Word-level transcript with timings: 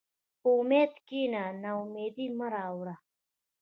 په 0.41 0.47
امید 0.59 0.91
کښېنه، 1.07 1.43
ناامیدي 1.63 2.27
مه 2.37 2.47
راوړه. 2.53 2.95